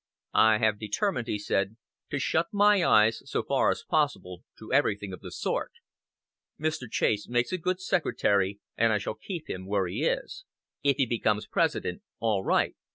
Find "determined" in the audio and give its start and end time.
0.79-1.27